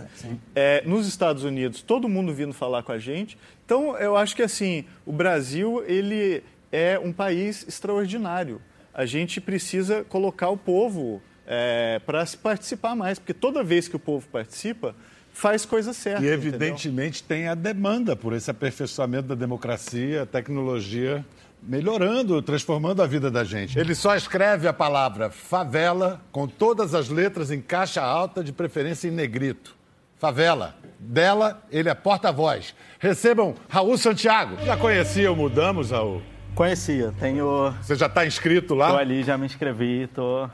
[0.54, 3.38] é, nos Estados Unidos, todo mundo vindo falar com a gente.
[3.64, 8.61] Então, eu acho que assim, o Brasil ele é um país extraordinário.
[8.92, 13.98] A gente precisa colocar o povo é, para participar mais, porque toda vez que o
[13.98, 14.94] povo participa,
[15.33, 16.25] faz coisa certa.
[16.25, 17.45] E, evidentemente, entendeu?
[17.45, 21.25] tem a demanda por esse aperfeiçoamento da democracia, a tecnologia
[21.62, 23.79] melhorando, transformando a vida da gente.
[23.79, 29.09] Ele só escreve a palavra favela com todas as letras em caixa alta, de preferência
[29.09, 29.77] em negrito.
[30.18, 30.75] Favela.
[30.99, 32.75] Dela, ele é porta-voz.
[32.99, 34.57] Recebam Raul Santiago.
[34.64, 36.23] Já conhecia o Mudamos, Raul?
[36.55, 37.73] Conhecia, tenho.
[37.81, 38.87] Você já está inscrito lá?
[38.87, 40.51] Estou ali, já me inscrevi, estou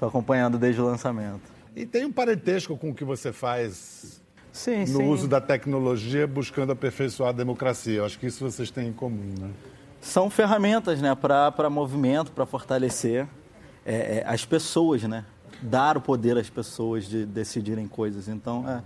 [0.00, 1.42] acompanhando desde o lançamento.
[1.74, 4.19] E tem um parentesco com o que você faz
[4.52, 5.08] sim, no sim.
[5.08, 7.98] uso da tecnologia buscando aperfeiçoar a democracia.
[7.98, 9.50] Eu acho que isso vocês têm em comum, né?
[10.00, 13.28] São ferramentas né, para movimento, para fortalecer
[13.84, 15.24] é, é, as pessoas, né?
[15.60, 18.28] Dar o poder às pessoas de decidirem coisas.
[18.28, 18.82] Então, é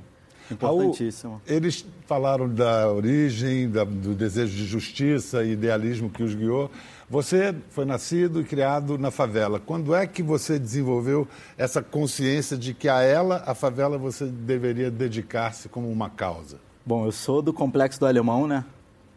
[0.50, 1.32] importantíssimo.
[1.32, 6.70] Raul, eles falaram da origem, da, do desejo de justiça e idealismo que os guiou.
[7.08, 9.60] Você foi nascido e criado na favela.
[9.60, 14.90] Quando é que você desenvolveu essa consciência de que a ela, a favela, você deveria
[14.90, 16.58] dedicar-se como uma causa?
[16.84, 18.64] Bom, eu sou do Complexo do Alemão, né?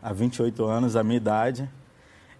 [0.01, 1.69] Há 28 anos, a minha idade.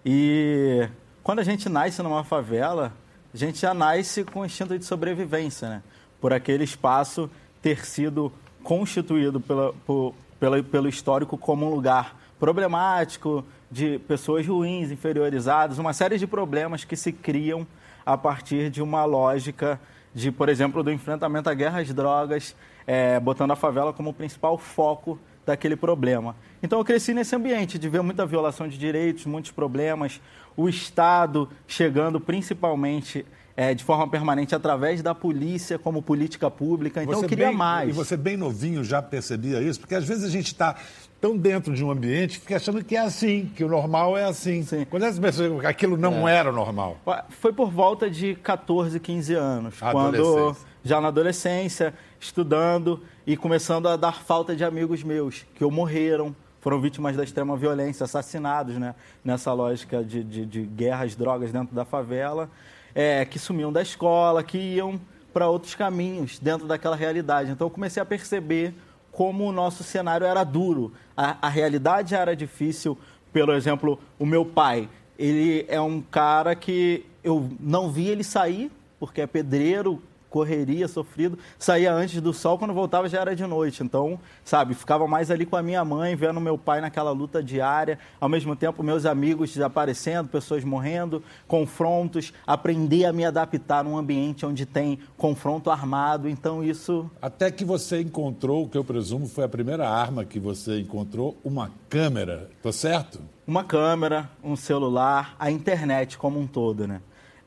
[0.04, 0.88] E
[1.22, 2.92] quando a gente nasce numa favela,
[3.32, 5.82] a gente já nasce com o instinto de sobrevivência, né?
[6.20, 8.32] Por aquele espaço ter sido
[8.68, 15.94] constituído pela, por, pela, pelo histórico como um lugar problemático, de pessoas ruins, inferiorizadas, uma
[15.94, 17.66] série de problemas que se criam
[18.04, 19.80] a partir de uma lógica
[20.14, 22.54] de, por exemplo, do enfrentamento à guerra às drogas,
[22.86, 26.36] é, botando a favela como principal foco daquele problema.
[26.62, 30.20] Então eu cresci nesse ambiente de ver muita violação de direitos, muitos problemas,
[30.54, 33.24] o Estado chegando principalmente
[33.58, 37.02] é, de forma permanente através da polícia como política pública.
[37.02, 37.88] Então você eu queria bem, mais.
[37.88, 39.80] E você bem novinho já percebia isso?
[39.80, 40.76] Porque às vezes a gente está
[41.20, 44.22] tão dentro de um ambiente que fica achando que é assim, que o normal é
[44.22, 44.62] assim.
[44.62, 44.86] Sim.
[44.88, 46.36] Quando as pessoas aquilo não é.
[46.36, 46.98] era normal?
[47.30, 49.74] Foi por volta de 14, 15 anos.
[49.90, 55.70] Quando já na adolescência, estudando e começando a dar falta de amigos meus que ou
[55.72, 58.94] morreram, foram vítimas da extrema violência, assassinados né,
[59.24, 62.48] nessa lógica de, de, de guerras, drogas dentro da favela
[62.94, 65.00] é, que sumiam da escola, que iam
[65.32, 67.50] para outros caminhos dentro daquela realidade.
[67.50, 68.74] Então eu comecei a perceber
[69.12, 72.96] como o nosso cenário era duro, a, a realidade era difícil.
[73.32, 78.70] Por exemplo, o meu pai, ele é um cara que eu não vi ele sair,
[78.98, 81.38] porque é pedreiro, correria, sofrido.
[81.58, 83.82] Saía antes do sol, quando voltava já era de noite.
[83.82, 87.98] Então, sabe, ficava mais ali com a minha mãe, vendo meu pai naquela luta diária.
[88.20, 92.32] Ao mesmo tempo, meus amigos desaparecendo, pessoas morrendo, confrontos.
[92.46, 96.28] Aprender a me adaptar num ambiente onde tem confronto armado.
[96.28, 97.10] Então, isso.
[97.20, 101.36] Até que você encontrou, o que eu presumo foi a primeira arma que você encontrou,
[101.44, 102.50] uma câmera.
[102.62, 103.20] Tô certo?
[103.46, 107.00] Uma câmera, um celular, a internet como um todo, né?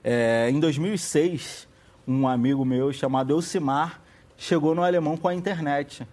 [0.04, 1.68] É, em 2006
[2.08, 4.02] um amigo meu chamado Elcimar
[4.38, 6.06] chegou no alemão com a internet.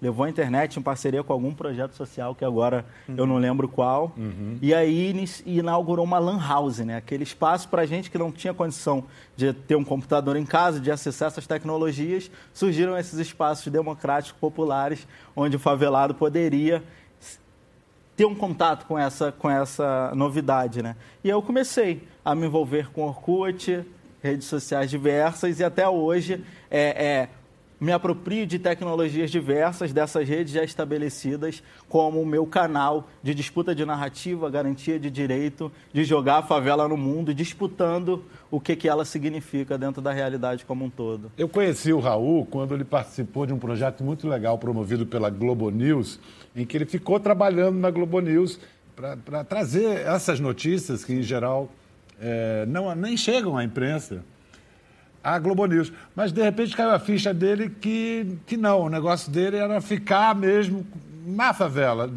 [0.00, 3.14] Levou a internet em parceria com algum projeto social que agora uhum.
[3.16, 4.12] eu não lembro qual.
[4.16, 4.58] Uhum.
[4.60, 5.14] E aí
[5.46, 6.96] inaugurou uma lan house, né?
[6.96, 9.04] Aquele espaço para gente que não tinha condição
[9.34, 12.30] de ter um computador em casa, de acessar essas tecnologias.
[12.52, 16.82] Surgiram esses espaços democráticos populares onde o favelado poderia
[18.16, 20.96] ter um contato com essa, com essa novidade, né?
[21.22, 23.84] E eu comecei a me envolver com Orkut,
[24.26, 27.28] redes sociais diversas e até hoje é, é,
[27.80, 33.74] me aproprio de tecnologias diversas dessas redes já estabelecidas como o meu canal de disputa
[33.74, 38.88] de narrativa, garantia de direito, de jogar a favela no mundo, disputando o que, que
[38.88, 41.30] ela significa dentro da realidade como um todo.
[41.36, 45.70] Eu conheci o Raul quando ele participou de um projeto muito legal promovido pela Globo
[45.70, 46.18] News,
[46.54, 48.58] em que ele ficou trabalhando na Globo News
[48.94, 51.70] para trazer essas notícias que, em geral,
[52.20, 54.24] é, não, nem chegam à imprensa,
[55.22, 55.92] à Globo News.
[56.14, 60.34] Mas, de repente, caiu a ficha dele que, que não, o negócio dele era ficar
[60.34, 60.86] mesmo
[61.26, 62.08] na favela,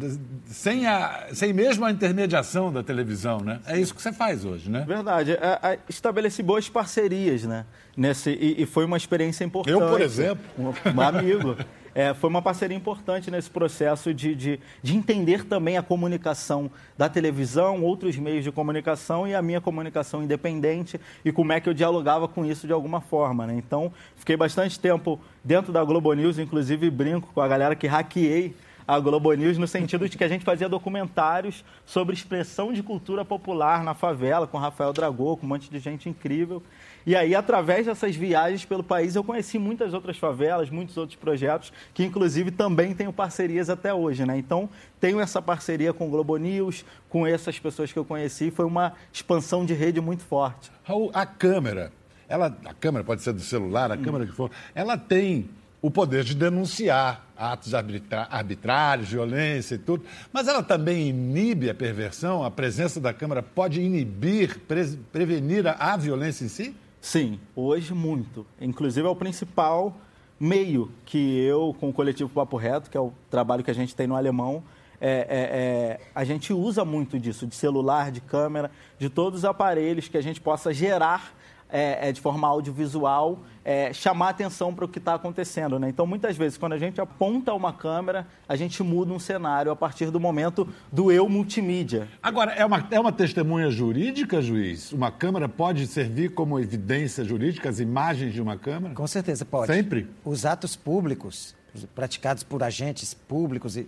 [0.46, 3.58] sem, a, sem mesmo a intermediação da televisão, né?
[3.66, 4.84] É isso que você faz hoje, né?
[4.86, 5.32] Verdade.
[5.32, 7.66] É, é, estabeleci boas parcerias, né?
[7.96, 9.72] Nesse, e, e, foi uma experiência importante.
[9.72, 10.44] Eu, por exemplo.
[10.56, 11.56] Um, um amigo.
[11.94, 17.08] é, foi uma parceria importante nesse processo de, de, de, entender também a comunicação da
[17.08, 21.74] televisão, outros meios de comunicação e a minha comunicação independente e como é que eu
[21.74, 23.46] dialogava com isso de alguma forma.
[23.46, 23.54] Né?
[23.56, 28.54] Então, fiquei bastante tempo dentro da Globo News, inclusive brinco com a galera que hackeei
[28.86, 33.24] a Globo News no sentido de que a gente fazia documentários sobre expressão de cultura
[33.24, 36.62] popular na favela, com Rafael Dragô, com um monte de gente incrível.
[37.06, 41.72] E aí, através dessas viagens pelo país, eu conheci muitas outras favelas, muitos outros projetos,
[41.94, 44.36] que inclusive também tenho parcerias até hoje, né?
[44.36, 44.68] Então,
[45.00, 48.92] tenho essa parceria com o Globo News, com essas pessoas que eu conheci, foi uma
[49.12, 50.70] expansão de rede muito forte.
[50.84, 51.90] Raul, a câmera,
[52.28, 54.02] ela, a câmera pode ser do celular, a hum.
[54.02, 55.48] câmera que for, ela tem
[55.82, 62.44] o poder de denunciar atos arbitrários, violência e tudo, mas ela também inibe a perversão?
[62.44, 66.76] A presença da Câmara pode inibir, pre prevenir a, a violência em si?
[67.00, 68.46] Sim, hoje muito.
[68.60, 69.96] Inclusive é o principal
[70.38, 73.94] meio que eu, com o coletivo Papo Reto, que é o trabalho que a gente
[73.94, 74.62] tem no alemão,
[75.00, 79.44] é, é, é, a gente usa muito disso, de celular, de câmera, de todos os
[79.46, 81.34] aparelhos que a gente possa gerar
[81.72, 85.78] é, é, de forma audiovisual, é, chamar atenção para o que está acontecendo.
[85.78, 85.88] Né?
[85.88, 89.76] Então, muitas vezes, quando a gente aponta uma câmera, a gente muda um cenário a
[89.76, 92.08] partir do momento do eu multimídia.
[92.22, 94.92] Agora, é uma, é uma testemunha jurídica, juiz?
[94.92, 98.94] Uma câmera pode servir como evidência jurídica, as imagens de uma câmera?
[98.94, 99.72] Com certeza pode.
[99.72, 100.08] Sempre?
[100.24, 101.54] Os atos públicos,
[101.94, 103.86] praticados por agentes públicos, e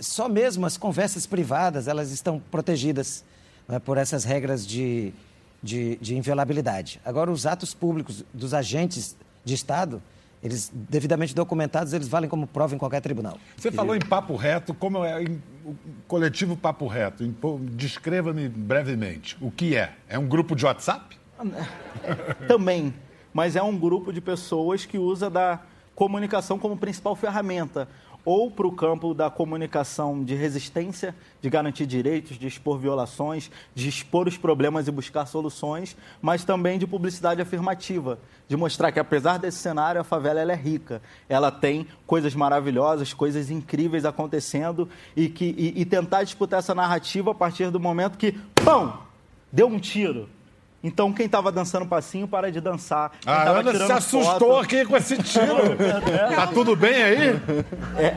[0.00, 3.24] só mesmo as conversas privadas, elas estão protegidas
[3.68, 5.12] né, por essas regras de
[5.64, 7.00] de, de inviolabilidade.
[7.02, 10.02] Agora, os atos públicos dos agentes de Estado,
[10.42, 13.38] eles devidamente documentados, eles valem como prova em qualquer tribunal.
[13.56, 15.24] Você falou em papo reto, como é
[15.64, 15.74] o
[16.06, 17.26] coletivo papo reto?
[17.72, 19.38] Descreva-me brevemente.
[19.40, 19.94] O que é?
[20.06, 21.18] É um grupo de WhatsApp?
[22.46, 22.92] Também,
[23.32, 25.60] mas é um grupo de pessoas que usa da
[25.94, 27.88] comunicação como principal ferramenta
[28.24, 33.88] ou para o campo da comunicação de resistência, de garantir direitos, de expor violações, de
[33.88, 39.38] expor os problemas e buscar soluções, mas também de publicidade afirmativa, de mostrar que apesar
[39.38, 45.54] desse cenário, a favela é rica, ela tem coisas maravilhosas, coisas incríveis acontecendo e, que,
[45.58, 48.32] e, e tentar disputar essa narrativa a partir do momento que,
[48.64, 49.00] pão,
[49.52, 50.28] deu um tiro
[50.84, 53.12] então, quem estava dançando passinho, para de dançar.
[53.18, 54.56] Quem a Ana se assustou foto...
[54.58, 55.54] aqui com esse tiro.
[56.04, 56.34] É.
[56.34, 57.28] Tá tudo bem aí?
[57.96, 58.16] É,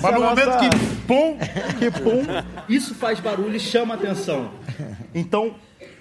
[0.00, 0.68] Mas é no momento nossa...
[0.68, 1.38] que pum...
[1.78, 2.24] Que pum,
[2.68, 4.50] isso faz barulho e chama atenção.
[5.14, 5.54] Então,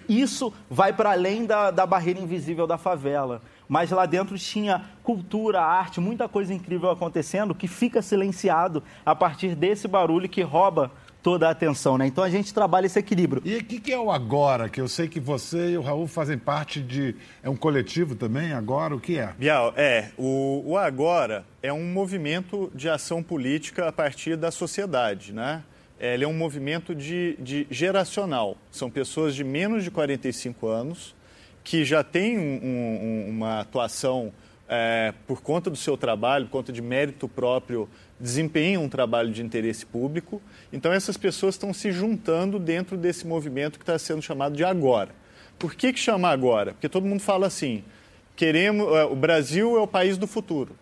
[0.09, 3.41] isso vai para além da, da barreira invisível da favela.
[3.67, 9.55] Mas lá dentro tinha cultura, arte, muita coisa incrível acontecendo que fica silenciado a partir
[9.55, 10.91] desse barulho que rouba
[11.25, 12.05] toda a atenção, né?
[12.05, 13.41] Então a gente trabalha esse equilíbrio.
[13.43, 14.69] E o que, que, é o Agora?
[14.69, 17.15] Que eu sei que você e o Raul fazem parte de.
[17.41, 18.95] É um coletivo também, Agora?
[18.95, 19.33] O que é?
[19.35, 20.11] Bial, é.
[20.19, 25.63] O, o Agora é um movimento de ação política a partir da sociedade, né?
[25.99, 28.55] Ele é um movimento de, de geracional.
[28.69, 31.15] São pessoas de menos de 45 anos
[31.63, 34.31] que já têm um, um, uma atuação
[34.69, 39.43] é, por conta do seu trabalho, por conta de mérito próprio, desempenham um trabalho de
[39.43, 40.41] interesse público.
[40.71, 45.09] Então, essas pessoas estão se juntando dentro desse movimento que está sendo chamado de agora.
[45.59, 46.73] Por que, que chama agora?
[46.73, 47.83] Porque todo mundo fala assim:
[48.35, 50.75] queremos, é, o Brasil é o país do futuro.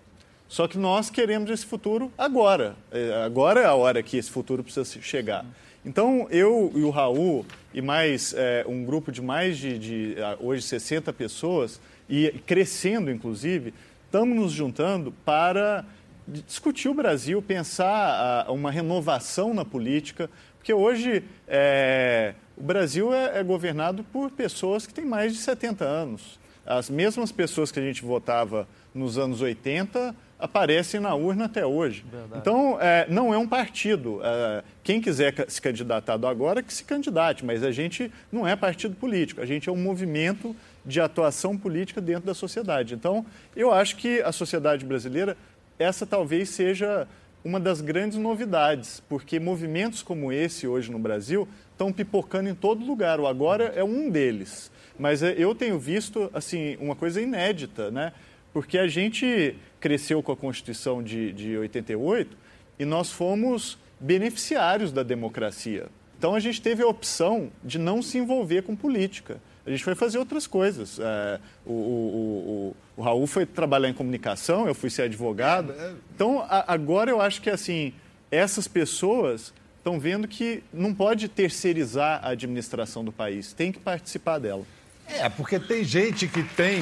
[0.47, 2.75] Só que nós queremos esse futuro agora.
[2.91, 5.45] É, agora é a hora que esse futuro precisa chegar.
[5.85, 10.61] Então, eu e o Raul, e mais é, um grupo de mais de, de, hoje
[10.61, 13.73] 60 pessoas, e crescendo inclusive,
[14.05, 15.83] estamos nos juntando para
[16.27, 23.43] discutir o Brasil, pensar uma renovação na política, porque hoje é, o Brasil é, é,
[23.43, 26.39] governado por pessoas que têm mais de 70 anos.
[26.65, 32.05] As mesmas pessoas que a gente votava nos anos 80 aparecem na urna até hoje.
[32.09, 32.41] Verdade.
[32.41, 34.21] Então, é, não é um partido.
[34.23, 38.95] É, quem quiser se candidatar agora, que se candidate, mas a gente não é partido
[38.95, 40.55] político, a gente é um movimento
[40.85, 42.93] de atuação política dentro da sociedade.
[42.93, 45.37] Então, eu acho que a sociedade brasileira
[45.77, 47.07] essa talvez seja
[47.43, 52.85] uma das grandes novidades, porque movimentos como esse hoje no Brasil estão pipocando em todo
[52.85, 53.19] lugar.
[53.19, 54.71] O agora é um deles.
[54.97, 58.13] Mas é, eu tenho visto assim uma coisa inédita, né?
[58.53, 62.37] Porque a gente cresceu com a Constituição de, de 88
[62.79, 65.87] e nós fomos beneficiários da democracia.
[66.17, 69.95] Então a gente teve a opção de não se envolver com política a gente foi
[69.95, 70.99] fazer outras coisas.
[70.99, 75.71] É, o, o, o, o, Raul foi trabalhar em comunicação, eu fui ser advogado.
[75.71, 75.93] É.
[76.13, 77.93] Então, a, agora eu acho que assim,
[78.29, 84.39] essas pessoas estão vendo que não pode terceirizar a administração do país, tem que participar
[84.39, 84.65] dela.
[85.07, 86.79] É, porque tem gente que tem.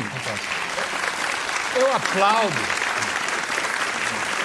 [1.76, 2.56] Eu aplaudo.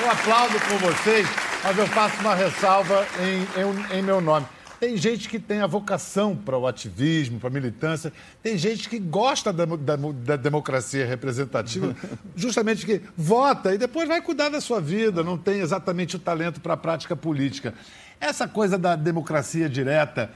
[0.02, 1.26] Eu aplaudo com vocês,
[1.62, 4.46] mas eu faço uma ressalva em, em, em meu nome.
[4.78, 8.12] Tem gente que tem a vocação para o ativismo, para a militância.
[8.42, 11.96] Tem gente que gosta da, da, da, democracia representativa,
[12.36, 16.60] justamente que vota e depois vai cuidar da sua vida, não tem exatamente o talento
[16.60, 17.72] para a prática política.
[18.20, 20.30] Essa coisa da democracia direta,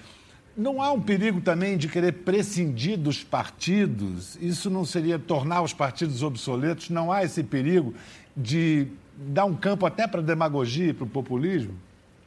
[0.57, 4.37] não há um perigo também de querer prescindir dos partidos?
[4.41, 6.91] Isso não seria tornar os partidos obsoletos?
[6.91, 7.95] Não há esse perigo
[8.37, 11.75] de dar um campo até para a demagogia e para o populismo?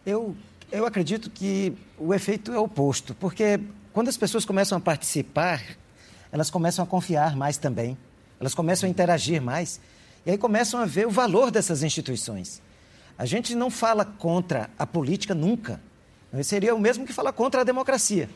[0.06, 0.36] Eu
[0.72, 3.60] eu acredito que o efeito é oposto, porque
[3.92, 5.62] quando as pessoas começam a participar,
[6.32, 7.98] elas começam a confiar mais também,
[8.40, 9.80] elas começam a interagir mais,
[10.26, 12.62] e aí começam a ver o valor dessas instituições.
[13.18, 15.80] A gente não fala contra a política nunca.
[16.44, 18.30] Seria o mesmo que falar contra a democracia.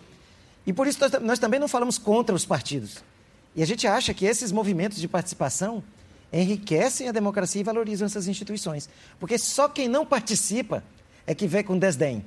[0.65, 3.03] E por isso nós, também não falamos contra os partidos.
[3.55, 5.83] E a gente acha que esses movimentos de participação
[6.31, 8.87] enriquecem a democracia e valorizam essas instituições.
[9.19, 10.83] Porque só quem não participa
[11.27, 12.25] é que vê com desdém.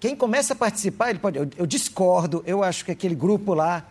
[0.00, 1.38] Quem começa a participar, ele pode.
[1.38, 3.84] Eu, eu discordo, eu acho que aquele grupo lá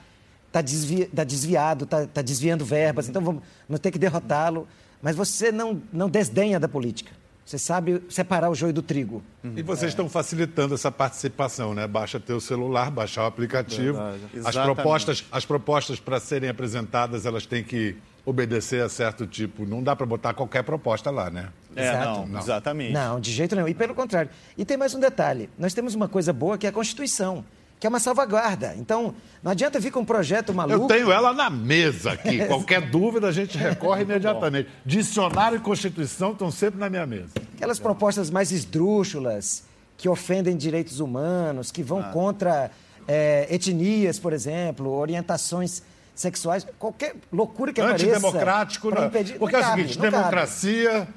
[0.48, 4.68] está desvi, tá desviado, está tá desviando verbas, então vamos, vamos ter que derrotá-lo.
[5.02, 7.12] Mas você não, não desdenha da política.
[7.46, 9.24] Você sabe separar o joio do trigo.
[9.56, 9.88] E vocês é.
[9.88, 11.88] estão facilitando essa participação, né?
[11.88, 13.98] Baixa teu celular, baixar o aplicativo.
[14.44, 19.66] As propostas, as propostas para serem apresentadas, elas têm que obedecer a certo tipo.
[19.66, 21.48] Não dá para botar qualquer proposta lá, né?
[21.78, 22.20] É, Exato.
[22.20, 22.94] Não, não, exatamente.
[22.94, 23.68] Não, de jeito nenhum.
[23.68, 24.30] E pelo contrário.
[24.58, 25.50] E tem mais um detalhe.
[25.58, 27.44] Nós temos uma coisa boa que é a Constituição
[27.80, 28.76] que é uma salvaguarda.
[28.78, 29.14] Então,
[29.44, 30.86] não adianta vir com um projeto maluco.
[30.86, 32.44] Eu tenho ela na mesa aqui.
[32.48, 34.70] Qualquer dúvida a gente recorre imediatamente.
[34.86, 37.30] Dicionário e Constituição estão sempre na minha mesa.
[37.56, 39.64] Aquelas propostas mais esdrúxulas,
[39.96, 42.04] que ofendem direitos humanos, que vão ah.
[42.06, 42.72] contra
[43.08, 45.84] é, etnias, por exemplo, orientações
[46.16, 48.06] sexuais, qualquer loucura que apareça...
[48.06, 49.06] Antidemocrático, não.
[49.06, 51.08] Impedir, Porque não é o seguinte, democracia...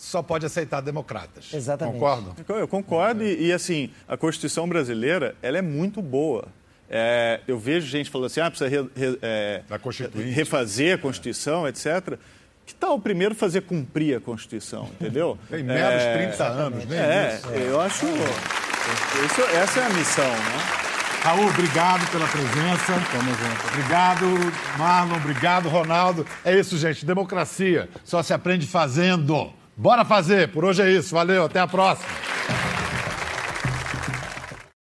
[0.00, 1.52] Só pode aceitar democratas.
[1.52, 1.98] Exatamente.
[1.98, 2.34] Concordo?
[2.48, 6.48] Eu concordo e, e, assim, a Constituição brasileira, ela é muito boa.
[6.88, 9.62] É, eu vejo gente falando assim, ah, precisa re, re, é,
[10.32, 12.16] refazer a Constituição, etc.
[12.64, 15.38] Que tal primeiro fazer cumprir a Constituição, entendeu?
[15.50, 17.38] Tem meros é, 30 anos, né?
[17.52, 18.06] É, eu acho...
[18.06, 20.80] Isso, essa é a missão, né?
[21.22, 22.94] Raul, obrigado pela presença.
[23.12, 23.66] Tamo junto.
[23.68, 24.24] Obrigado,
[24.78, 25.16] Marlon.
[25.16, 26.26] Obrigado, Ronaldo.
[26.42, 27.04] É isso, gente.
[27.04, 29.59] Democracia só se aprende fazendo.
[29.76, 30.48] Bora fazer.
[30.52, 31.14] Por hoje é isso.
[31.14, 31.44] Valeu.
[31.44, 32.08] Até a próxima.